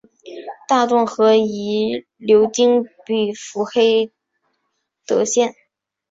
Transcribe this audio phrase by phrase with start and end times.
[0.67, 4.11] 大洞河亦流经比弗黑
[5.05, 5.53] 德县。